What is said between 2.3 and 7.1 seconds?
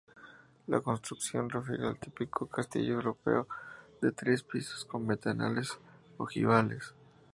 castillo europeo de tres pisos con ventanales ojivales.